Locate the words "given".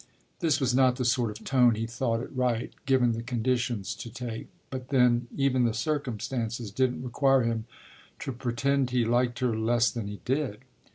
2.87-3.11